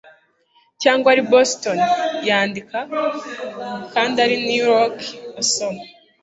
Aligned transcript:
cyangwa 0.81 1.07
ari 1.13 1.21
i 1.25 1.29
boston, 1.31 1.77
yandika, 2.27 2.77
kandi 3.93 4.15
ari 4.25 4.35
i 4.39 4.43
new 4.47 4.61
york, 4.71 4.97
asoma 5.41 5.83